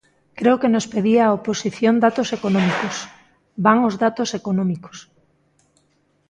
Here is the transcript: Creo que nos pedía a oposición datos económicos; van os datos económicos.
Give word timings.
Creo 0.39 0.59
que 0.61 0.73
nos 0.73 0.89
pedía 0.93 1.21
a 1.25 1.35
oposición 1.37 1.95
datos 2.05 2.29
económicos; 2.37 2.95
van 3.65 3.77
os 3.87 3.95
datos 4.05 4.29
económicos. 4.39 4.97